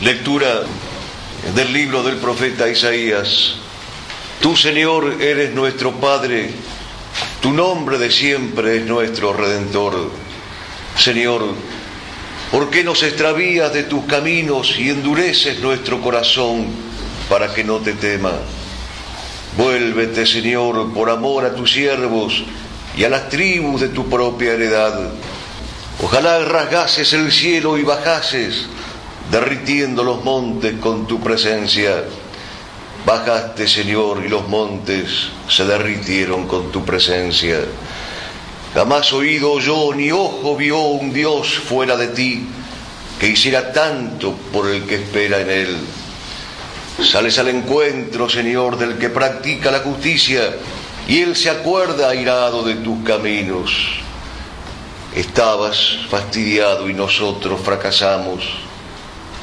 [0.00, 0.62] Lectura
[1.56, 3.56] del libro del profeta Isaías.
[4.40, 6.50] Tú, Señor, eres nuestro Padre,
[7.42, 10.12] tu nombre de siempre es nuestro Redentor.
[10.96, 11.46] Señor,
[12.52, 16.66] ¿por qué nos extravías de tus caminos y endureces nuestro corazón
[17.28, 18.34] para que no te tema?
[19.56, 22.44] Vuélvete, Señor, por amor a tus siervos
[22.96, 25.10] y a las tribus de tu propia heredad.
[26.00, 28.68] Ojalá rasgases el cielo y bajases
[29.30, 32.04] derritiendo los montes con tu presencia.
[33.04, 37.60] Bajaste, Señor, y los montes se derritieron con tu presencia.
[38.74, 42.46] Jamás oído yo ni ojo vio un Dios fuera de ti
[43.18, 45.76] que hiciera tanto por el que espera en él.
[47.02, 50.56] Sales al encuentro, Señor, del que practica la justicia,
[51.06, 53.72] y él se acuerda airado de tus caminos.
[55.14, 58.67] Estabas fastidiado y nosotros fracasamos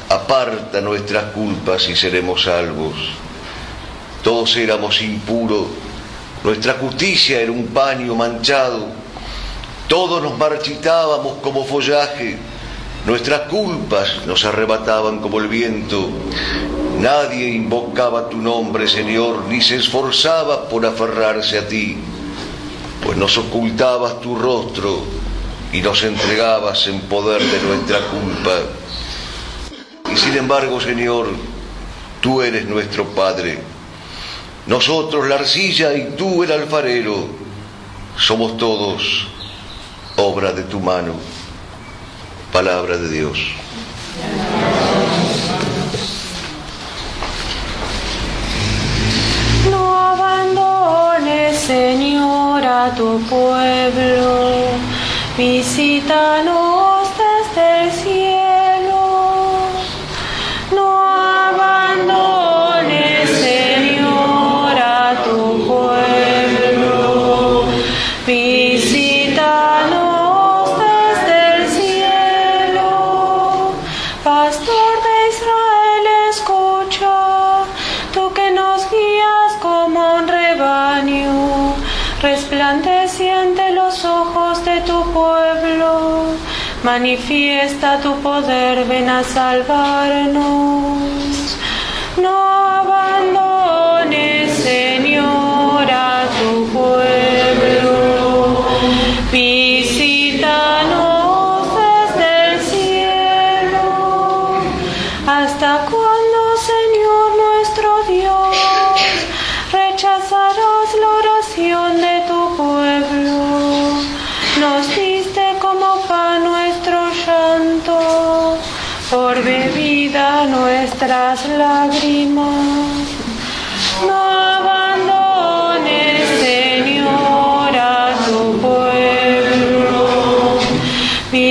[0.08, 2.94] aparta nuestras culpas y seremos salvos.
[4.22, 5.66] Todos éramos impuros,
[6.44, 8.86] nuestra justicia era un paño manchado,
[9.88, 12.36] todos nos marchitábamos como follaje,
[13.06, 16.08] nuestras culpas nos arrebataban como el viento.
[16.98, 21.96] Nadie invocaba tu nombre, Señor, ni se esforzaba por aferrarse a ti,
[23.02, 25.02] pues nos ocultabas tu rostro
[25.72, 28.52] y nos entregabas en poder de nuestra culpa.
[30.12, 31.28] Y sin embargo, Señor,
[32.20, 33.58] tú eres nuestro Padre.
[34.66, 37.28] Nosotros la arcilla y tú el alfarero.
[38.16, 39.28] Somos todos
[40.16, 41.14] obra de tu mano.
[42.52, 43.38] Palabra de Dios.
[49.70, 54.70] No abandones, Señor, a tu pueblo.
[55.36, 56.95] Visítanos
[86.96, 90.85] Manifiesta tu poder, ven a salvarnos.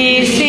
[0.06, 0.45] Visítanos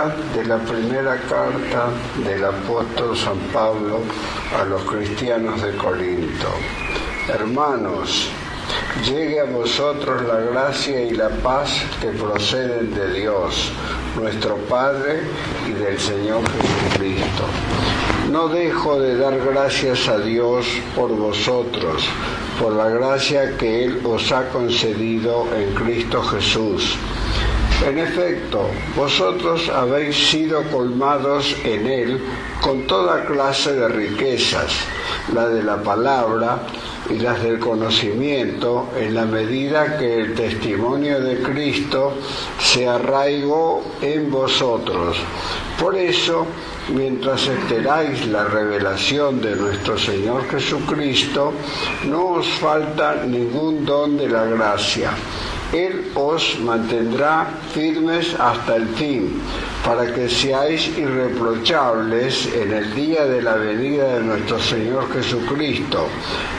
[0.00, 1.90] De la primera carta
[2.24, 4.00] del apóstol San Pablo
[4.58, 6.48] a los cristianos de Corinto.
[7.28, 8.30] Hermanos,
[9.04, 13.72] llegue a vosotros la gracia y la paz que proceden de Dios,
[14.16, 15.20] nuestro Padre
[15.68, 17.44] y del Señor Jesucristo.
[18.30, 22.08] No dejo de dar gracias a Dios por vosotros,
[22.58, 26.96] por la gracia que Él os ha concedido en Cristo Jesús.
[27.86, 32.20] En efecto, vosotros habéis sido colmados en Él
[32.60, 34.70] con toda clase de riquezas,
[35.32, 36.58] la de la palabra
[37.08, 42.12] y las del conocimiento, en la medida que el testimonio de Cristo
[42.58, 45.16] se arraigó en vosotros.
[45.80, 46.46] Por eso,
[46.94, 51.54] mientras esperáis la revelación de nuestro Señor Jesucristo,
[52.04, 55.12] no os falta ningún don de la gracia
[55.72, 59.40] Él os mantendrá firmes hasta el fin,
[59.84, 66.08] para que seáis irreprochables en el día de la venida de nuestro Señor Jesucristo,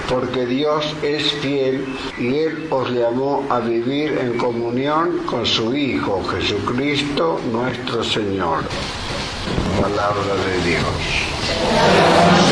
[0.08, 1.86] porque Dios es fiel
[2.18, 8.64] y Él os llamó a vivir en comunión con su Hijo, Jesucristo nuestro Señor.
[9.82, 12.51] Palabra de Dios.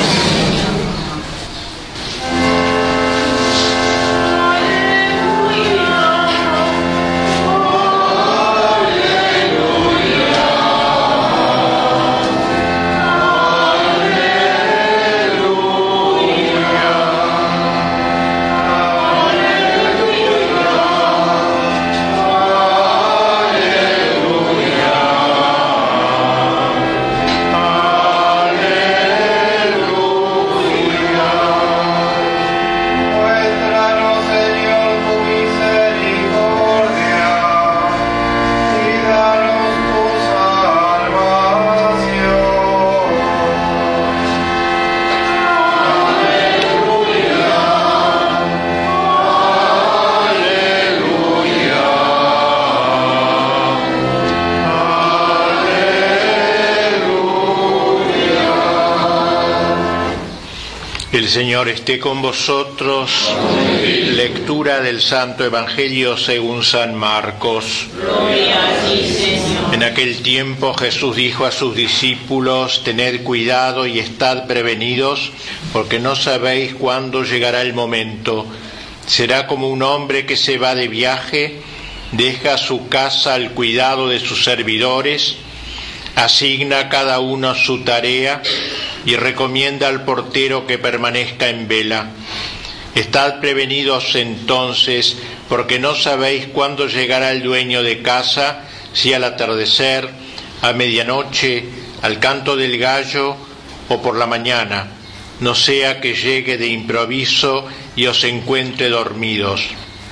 [61.29, 63.11] Señor esté con vosotros.
[63.83, 67.85] Lectura del Santo Evangelio según San Marcos.
[69.71, 75.31] En aquel tiempo Jesús dijo a sus discípulos, tened cuidado y estad prevenidos,
[75.71, 78.47] porque no sabéis cuándo llegará el momento.
[79.05, 81.61] Será como un hombre que se va de viaje,
[82.11, 85.35] deja su casa al cuidado de sus servidores,
[86.15, 88.41] asigna cada uno su tarea
[89.09, 92.11] y recomienda al portero que permanezca en vela.
[92.93, 95.17] Estad prevenidos entonces,
[95.47, 100.07] porque no sabéis cuándo llegará el dueño de casa, si al atardecer,
[100.61, 101.65] a medianoche,
[102.03, 103.35] al canto del gallo
[103.87, 104.91] o por la mañana,
[105.39, 107.65] no sea que llegue de improviso
[107.95, 109.63] y os encuentre dormidos.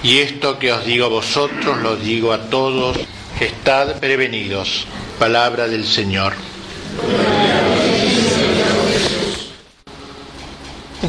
[0.01, 2.97] Y esto que os digo a vosotros, lo digo a todos,
[3.39, 4.88] estad prevenidos.
[5.19, 6.33] Palabra del Señor.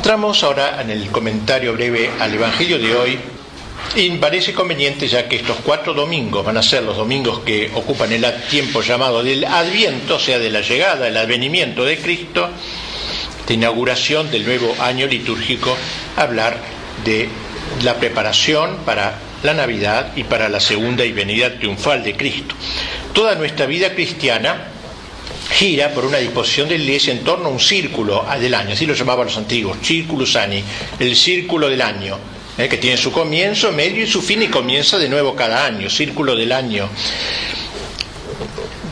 [0.09, 3.19] Entramos ahora en el comentario breve al Evangelio de hoy
[3.95, 8.11] y parece conveniente ya que estos cuatro domingos van a ser los domingos que ocupan
[8.13, 12.49] el tiempo llamado del Adviento, o sea, de la llegada, el advenimiento de Cristo,
[13.47, 15.77] de inauguración del nuevo año litúrgico,
[16.17, 16.57] hablar
[17.05, 17.29] de
[17.83, 22.55] la preparación para la Navidad y para la segunda y venida triunfal de Cristo.
[23.13, 24.69] Toda nuestra vida cristiana
[25.51, 28.87] gira por una disposición de la iglesia en torno a un círculo del año, así
[28.87, 30.63] lo llamaban los antiguos, circulus ani,
[30.99, 32.19] el círculo del año,
[32.57, 35.89] eh, que tiene su comienzo, medio y su fin y comienza de nuevo cada año,
[35.89, 36.89] círculo del año.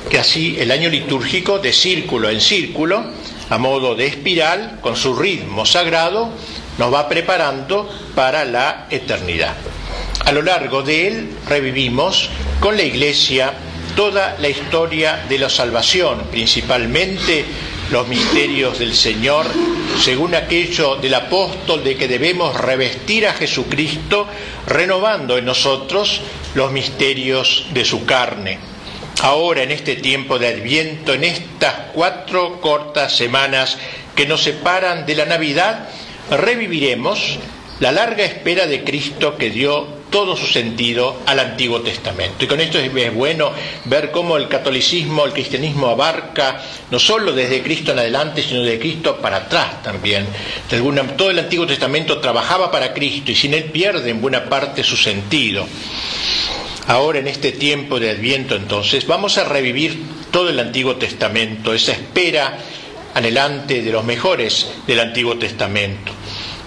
[0.09, 3.05] Que así el año litúrgico de círculo en círculo,
[3.51, 6.33] a modo de espiral, con su ritmo sagrado,
[6.79, 9.57] nos va preparando para la eternidad.
[10.25, 12.29] A lo largo de él revivimos
[12.61, 13.53] con la iglesia
[13.97, 17.45] toda la historia de la salvación, principalmente
[17.91, 19.47] los misterios del Señor,
[20.01, 24.29] según aquello del apóstol de que debemos revestir a Jesucristo,
[24.67, 26.21] renovando en nosotros
[26.55, 28.59] los misterios de su carne.
[29.23, 33.79] Ahora, en este tiempo de Adviento, en estas cuatro cortas semanas
[34.15, 35.89] que nos separan de la Navidad,
[36.31, 37.39] reviviremos
[37.81, 42.43] la larga espera de Cristo que dio todo su sentido al Antiguo Testamento.
[42.43, 43.53] Y con esto es bueno
[43.85, 46.59] ver cómo el catolicismo, el cristianismo abarca
[46.91, 50.27] no solo desde Cristo en adelante, sino de Cristo para atrás también.
[51.19, 54.97] Todo el Antiguo Testamento trabajaba para Cristo y sin él pierde en buena parte su
[54.97, 55.67] sentido.
[56.87, 61.93] Ahora en este tiempo de Adviento entonces vamos a revivir todo el Antiguo Testamento, esa
[61.93, 62.57] espera
[63.13, 66.13] anhelante de los mejores del Antiguo Testamento.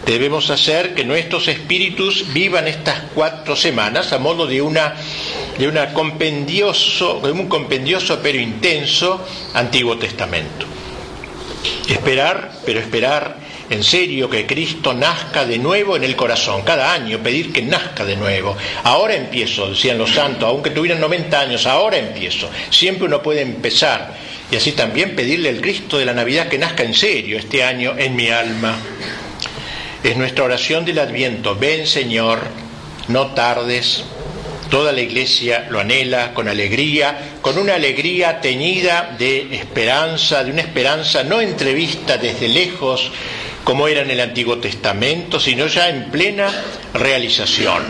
[0.10, 4.60] Debemos hacer que nuestros espíritus vivan estas cuatro semanas a modo de
[5.94, 9.24] compendioso, un compendioso pero intenso
[9.54, 10.66] Antiguo Testamento.
[11.88, 13.38] Esperar, pero esperar
[13.70, 18.04] en serio que Cristo nazca de nuevo en el corazón, cada año pedir que nazca
[18.04, 18.58] de nuevo.
[18.86, 22.50] Ahora empiezo, decían los santos, aunque tuvieran 90 años, ahora empiezo.
[22.72, 24.18] Siempre uno puede empezar
[24.52, 27.94] y así también pedirle al Cristo de la Navidad que nazca en serio este año
[27.96, 28.76] en mi alma.
[30.04, 31.56] Es nuestra oración del Adviento.
[31.56, 32.40] Ven Señor,
[33.10, 34.06] no tardes.
[34.70, 40.62] Toda la iglesia lo anhela con alegría, con una alegría teñida de esperanza, de una
[40.62, 43.12] esperanza no entrevista desde lejos
[43.64, 46.50] como era en el Antiguo Testamento, sino ya en plena
[46.94, 47.84] realización.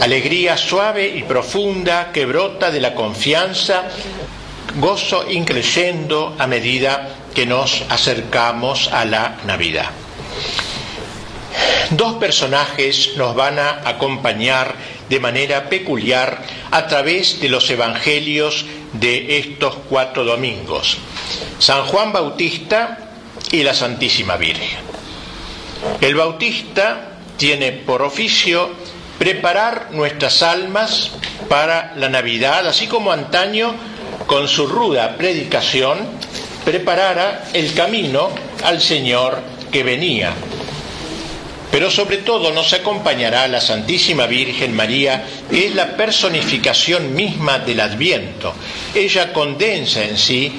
[0.00, 3.84] alegría suave y profunda que brota de la confianza,
[4.76, 9.90] gozo increyendo a medida que nos acercamos a la Navidad.
[11.90, 14.74] Dos personajes nos van a acompañar
[15.08, 20.98] de manera peculiar a través de los evangelios de estos cuatro domingos.
[21.58, 22.98] San Juan Bautista
[23.52, 24.80] y la Santísima Virgen.
[26.00, 28.70] El Bautista tiene por oficio
[29.18, 31.12] preparar nuestras almas
[31.48, 33.74] para la Navidad, así como antaño
[34.26, 35.98] con su ruda predicación
[36.64, 38.30] preparara el camino
[38.64, 39.38] al Señor
[39.70, 40.32] que venía.
[41.76, 47.80] Pero sobre todo nos acompañará la Santísima Virgen María, que es la personificación misma del
[47.80, 48.54] Adviento.
[48.94, 50.52] Ella condensa en sí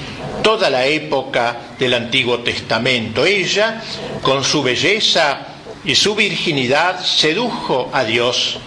[0.44, 3.26] toda la época del Antiguo Testamento.
[3.26, 3.82] Ella,
[4.22, 5.40] con su belleza
[5.84, 8.58] y su virginidad, sedujo a Dios,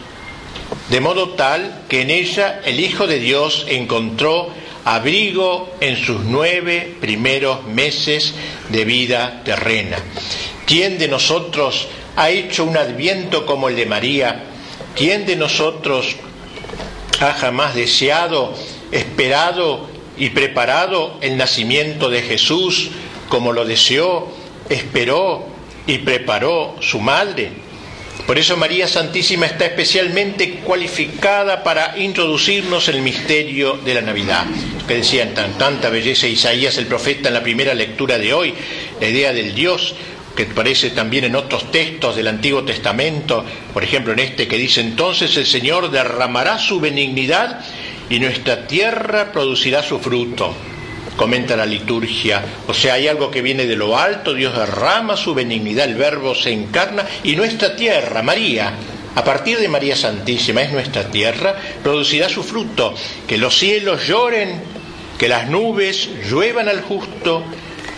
[0.89, 4.49] de modo tal que en ella el Hijo de Dios encontró
[4.83, 8.33] abrigo en sus nueve primeros meses
[8.67, 9.99] de vida terrena.
[10.65, 14.43] ¿Quién de nosotros ha hecho un adviento como el de María?
[14.95, 16.15] ¿Quién de nosotros
[17.19, 18.53] ha jamás deseado,
[18.91, 19.87] esperado
[20.17, 22.89] y preparado el nacimiento de Jesús
[23.29, 24.29] como lo deseó,
[24.69, 25.45] esperó
[25.87, 27.51] y preparó su madre?
[28.27, 34.45] Por eso María Santísima está especialmente cualificada para introducirnos el misterio de la Navidad.
[34.87, 38.53] Que decían tan, tanta belleza Isaías el profeta en la primera lectura de hoy,
[38.99, 39.95] la idea del Dios
[40.45, 44.81] que aparece también en otros textos del Antiguo Testamento, por ejemplo en este que dice
[44.81, 47.59] entonces el Señor derramará su benignidad
[48.09, 50.55] y nuestra tierra producirá su fruto
[51.15, 52.43] comenta la liturgia.
[52.67, 56.33] O sea, hay algo que viene de lo alto, Dios derrama su benignidad, el verbo
[56.33, 58.73] se encarna y nuestra tierra, María,
[59.13, 62.95] a partir de María Santísima, es nuestra tierra, producirá su fruto,
[63.27, 64.61] que los cielos lloren,
[65.19, 67.43] que las nubes lluevan al justo,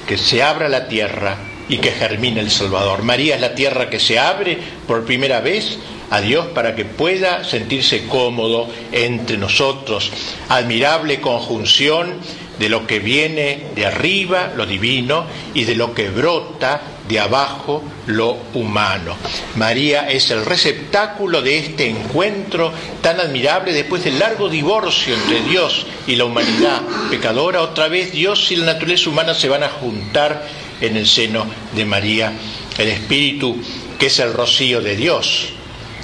[0.08, 3.04] que se abra la tierra y que germine el Salvador.
[3.04, 5.78] María es la tierra que se abre por primera vez
[6.10, 10.12] a Dios para que pueda sentirse cómodo entre nosotros.
[10.50, 12.20] Admirable conjunción
[12.60, 17.84] de lo que viene de arriba, lo divino, y de lo que brota de abajo,
[18.06, 19.16] lo humano.
[19.56, 25.86] María es el receptáculo de este encuentro tan admirable después del largo divorcio entre Dios
[26.08, 27.62] y la humanidad pecadora.
[27.62, 30.48] Otra vez Dios y la naturaleza humana se van a juntar
[30.84, 32.34] en el seno de María.
[32.78, 33.58] El Espíritu,
[33.98, 35.50] que es el rocío de Dios,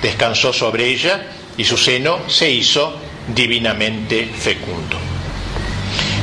[0.02, 1.26] descansó sobre ella
[1.58, 2.96] y su seno se hizo
[3.36, 4.98] divinamente fecundo.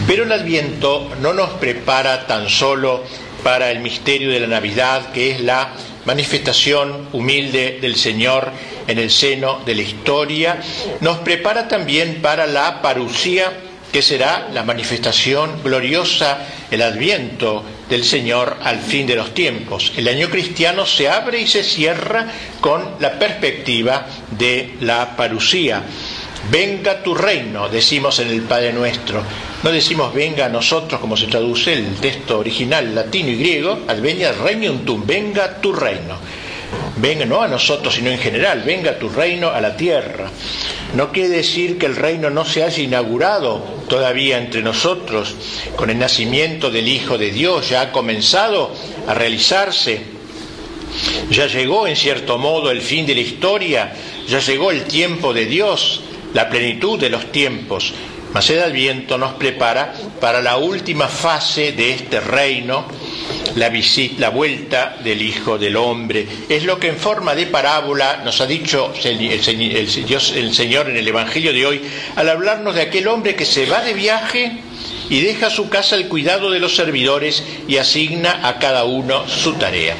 [0.06, 3.04] Pero el Adviento no nos prepara tan solo
[3.42, 5.72] para el misterio de la Navidad, que es la
[6.04, 8.50] manifestación humilde del Señor
[8.86, 10.60] en el seno de la historia,
[11.00, 13.52] nos prepara también para la parucía,
[13.92, 19.92] que será la manifestación gloriosa, el adviento del Señor al fin de los tiempos.
[19.96, 22.26] El año cristiano se abre y se cierra
[22.60, 25.82] con la perspectiva de la parucía.
[26.50, 29.22] Venga tu reino, decimos en el Padre Nuestro.
[29.62, 34.32] No decimos venga a nosotros, como se traduce el texto original latino y griego, advenia
[34.32, 36.18] regnum tum, venga tu reino.
[36.96, 40.30] Venga no a nosotros, sino en general, venga tu reino a la tierra.
[40.94, 45.34] No quiere decir que el reino no se haya inaugurado todavía entre nosotros
[45.76, 48.72] con el nacimiento del Hijo de Dios, ya ha comenzado
[49.06, 50.00] a realizarse.
[51.30, 53.92] Ya llegó en cierto modo el fin de la historia,
[54.26, 56.00] ya llegó el tiempo de Dios,
[56.32, 57.92] la plenitud de los tiempos.
[58.32, 62.86] Mas el Adviento nos prepara para la última fase de este reino,
[63.54, 66.26] la, visita, la vuelta del Hijo del Hombre.
[66.48, 71.52] Es lo que en forma de parábola nos ha dicho el Señor en el Evangelio
[71.52, 71.82] de hoy,
[72.16, 74.60] al hablarnos de aquel hombre que se va de viaje
[75.08, 79.54] y deja su casa al cuidado de los servidores y asigna a cada uno su
[79.54, 79.96] tarea.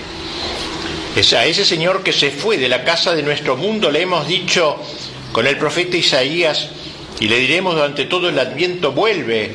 [1.15, 4.29] Es a ese Señor que se fue de la casa de nuestro mundo le hemos
[4.29, 4.77] dicho
[5.33, 6.69] con el profeta Isaías,
[7.21, 9.55] y le diremos durante todo el adviento, vuelve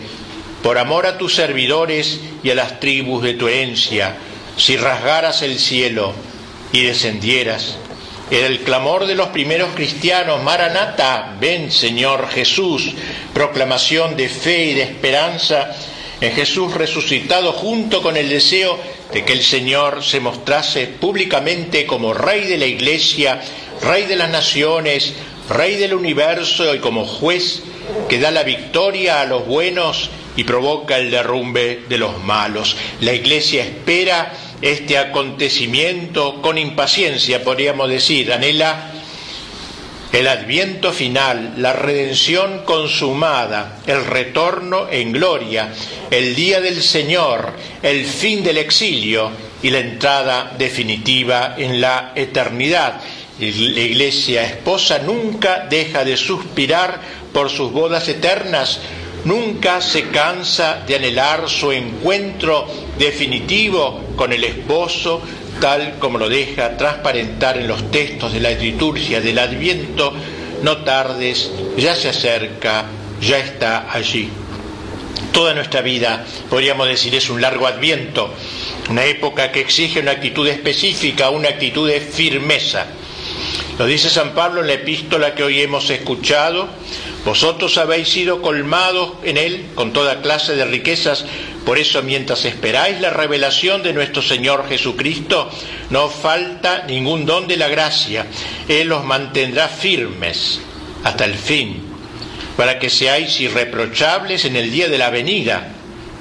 [0.64, 4.18] por amor a tus servidores y a las tribus de tu herencia,
[4.58, 6.14] si rasgaras el cielo
[6.72, 7.78] y descendieras.
[8.30, 12.94] Era el clamor de los primeros cristianos, Maranata, ven Señor Jesús,
[13.34, 15.76] proclamación de fe y de esperanza
[16.22, 18.80] en Jesús resucitado junto con el deseo
[19.12, 23.42] de que el Señor se mostrase públicamente como Rey de la Iglesia,
[23.82, 25.14] Rey de las naciones,
[25.52, 27.64] Rey del universo y como juez
[28.08, 32.78] que da la victoria a los buenos y provoca el derrumbe de los malos.
[33.02, 34.32] La Iglesia espera
[34.62, 38.92] este acontecimiento con impaciencia, podríamos decir, anhela
[40.12, 45.74] el adviento final, la redención consumada, el retorno en gloria,
[46.10, 49.32] el día del Señor, el fin del exilio
[49.64, 53.02] y la entrada definitiva en la eternidad.
[53.42, 57.02] La iglesia esposa nunca deja de suspirar
[57.34, 58.80] por sus bodas eternas,
[59.26, 62.68] nunca se cansa de anhelar su encuentro
[63.00, 65.24] definitivo con el esposo,
[65.60, 70.14] tal como lo deja transparentar en los textos de la liturgia del Adviento,
[70.62, 72.86] no tardes, ya se acerca,
[73.20, 74.30] ya está allí.
[75.32, 78.32] Toda nuestra vida, podríamos decir, es un largo adviento,
[78.88, 82.86] una época que exige una actitud específica, una actitud de firmeza.
[83.82, 86.70] Lo dice San Pablo en la epístola que hoy hemos escuchado,
[87.26, 91.26] vosotros habéis sido colmados en él con toda clase de riquezas
[91.66, 95.50] por eso, mientras esperáis la revelación de nuestro Señor Jesucristo,
[95.90, 98.28] no falta ningún don de la gracia.
[98.68, 100.62] Él los mantendrá firmes
[101.04, 101.82] hasta el fin,
[102.58, 105.72] para que seáis irreprochables en el día de la venida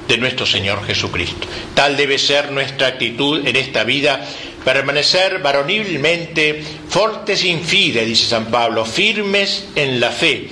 [0.08, 1.46] de nuestro Señor Jesucristo.
[1.74, 4.26] Tal debe ser nuestra actitud en esta vida,
[4.64, 10.48] permanecer varonilmente fortes sin fide, dice San Pablo, firmes en la fe,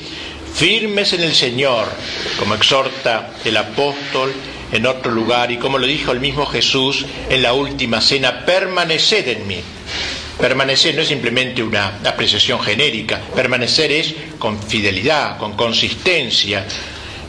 [0.55, 1.87] firmes en el Señor,
[2.39, 4.33] como exhorta el apóstol
[4.73, 9.29] en otro lugar y como lo dijo el mismo Jesús en la última cena, permaneced
[9.29, 9.61] en mí.
[10.39, 16.65] Permanecer no es simplemente una apreciación genérica, permanecer es con fidelidad, con consistencia,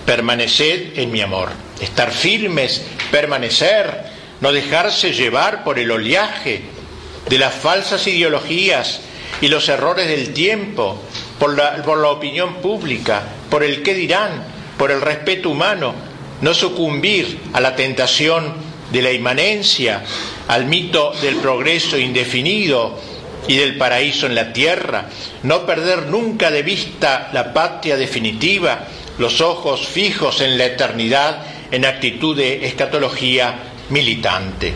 [0.05, 1.49] permanecer en mi amor,
[1.81, 4.08] estar firmes, permanecer,
[4.41, 6.61] no dejarse llevar por el oleaje
[7.29, 9.01] de las falsas ideologías
[9.41, 10.99] y los errores del tiempo,
[11.37, 14.43] por la, opinión pública, por el qué dirán,
[14.77, 15.93] por el respeto humano,
[16.41, 18.53] no sucumbir a la tentación
[18.91, 20.03] de la inmanencia,
[20.47, 22.97] al mito del progreso indefinido
[23.47, 25.09] y del paraíso en la tierra,
[25.43, 28.85] no perder nunca de vista la patria definitiva,
[29.17, 33.55] los ojos fijos en la eternidad en actitud de escatología
[33.89, 34.73] militante.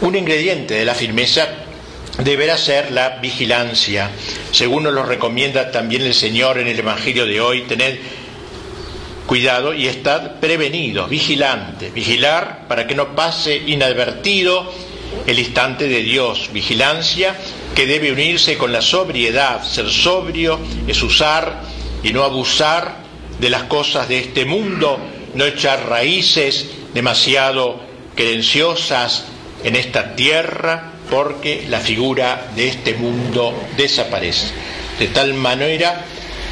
[0.00, 1.48] Un ingrediente de la firmeza
[2.22, 4.10] deberá ser la vigilancia.
[4.50, 7.98] Según nos lo recomienda también el Señor en el Evangelio de hoy, tener
[9.26, 14.72] cuidado y estar prevenidos, vigilantes, vigilar para que no pase inadvertido
[15.26, 17.36] el instante de Dios, vigilancia
[17.74, 21.62] que debe unirse con la sobriedad, ser sobrio es usar
[22.02, 22.96] y no abusar
[23.38, 24.98] de las cosas de este mundo,
[25.34, 27.85] no echar raíces demasiado
[28.16, 29.24] querenciosas
[29.62, 34.48] en esta tierra, porque la figura de este mundo desaparece.
[34.98, 36.04] De tal manera,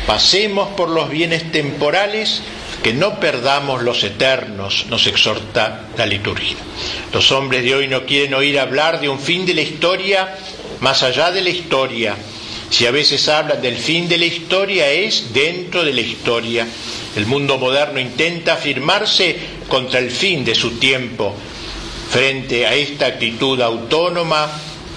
[0.07, 2.43] pasemos por los bienes temporales
[2.83, 6.57] que no perdamos los eternos, nos exhorta la liturgia.
[7.13, 10.37] Los hombres de hoy no quieren oír hablar de un fin de la historia
[10.81, 12.15] más allá de la historia.
[12.69, 16.67] Si a veces hablan del fin de la historia es dentro de la historia.
[17.17, 19.37] El mundo moderno intenta afirmarse
[19.69, 21.35] contra el fin de su tiempo.
[22.15, 24.49] Frente a esta actitud autónoma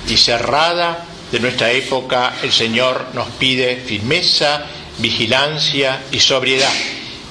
[0.08, 4.68] y cerrada de nuestra época, el Señor nos pide firmeza,
[5.00, 6.72] vigilancia y sobriedad.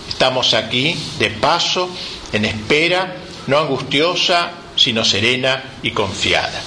[0.08, 1.88] Estamos aquí de paso,
[2.32, 3.14] en espera,
[3.46, 6.60] no angustiosa, sino serena y confiada.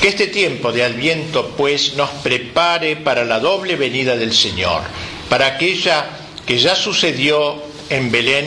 [0.00, 4.82] Que este tiempo de Adviento, pues, nos prepare para la doble venida del Señor,
[5.28, 6.06] para aquella
[6.46, 8.46] que ya sucedió en Belén,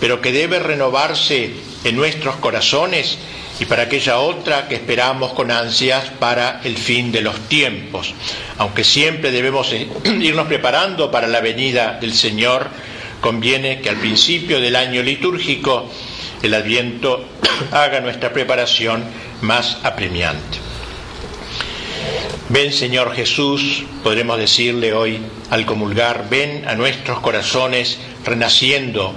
[0.00, 1.52] pero que debe renovarse
[1.84, 3.16] en nuestros corazones,
[3.60, 8.14] y para aquella otra que esperamos con ansias para el fin de los tiempos.
[8.58, 9.72] Aunque siempre debemos
[10.04, 12.68] irnos preparando para la venida del Señor,
[13.20, 15.88] conviene que al principio del año litúrgico
[16.42, 17.24] el adviento
[17.70, 19.04] haga nuestra preparación
[19.40, 20.58] más apremiante.
[22.50, 29.14] Ven Señor Jesús, podremos decirle hoy al comulgar, ven a nuestros corazones renaciendo,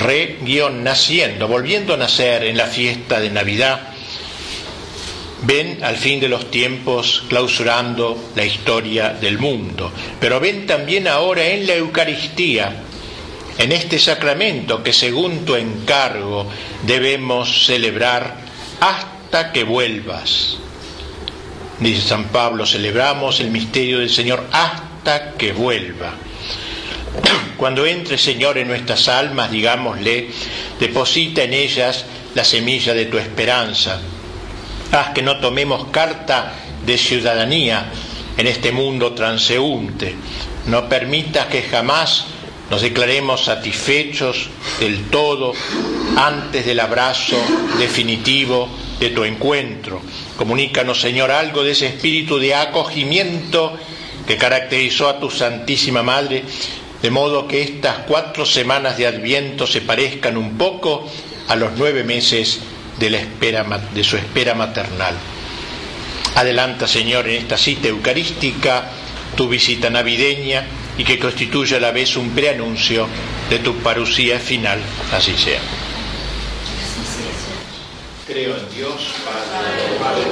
[0.00, 3.88] re-naciendo, volviendo a nacer en la fiesta de Navidad.
[5.42, 11.46] Ven al fin de los tiempos clausurando la historia del mundo, pero ven también ahora
[11.46, 12.84] en la Eucaristía
[13.60, 16.46] en este sacramento que según tu encargo
[16.86, 18.36] debemos celebrar
[18.80, 20.56] hasta que vuelvas.
[21.78, 26.14] Dice San Pablo, celebramos el misterio del Señor hasta que vuelva.
[27.56, 30.28] Cuando entre Señor en nuestras almas, digámosle,
[30.78, 32.04] deposita en ellas
[32.34, 34.00] la semilla de tu esperanza.
[34.92, 36.54] Haz que no tomemos carta
[36.84, 37.90] de ciudadanía
[38.36, 40.14] en este mundo transeúnte.
[40.66, 42.26] No permitas que jamás
[42.70, 45.52] nos declaremos satisfechos del todo
[46.16, 47.36] antes del abrazo
[47.78, 50.00] definitivo de tu encuentro.
[50.36, 53.76] Comunícanos, Señor, algo de ese espíritu de acogimiento
[54.26, 56.44] que caracterizó a tu Santísima Madre,
[57.02, 61.08] de modo que estas cuatro semanas de Adviento se parezcan un poco
[61.48, 62.60] a los nueve meses
[62.98, 65.14] de, la espera, de su espera maternal.
[66.34, 68.90] Adelanta, Señor, en esta cita eucarística
[69.36, 70.66] tu visita navideña
[70.98, 73.08] y que constituya a la vez un preanuncio
[73.48, 74.78] de tu parucía final.
[75.12, 75.60] Así sea.
[78.26, 80.24] Creo en Dios, Padre, Padre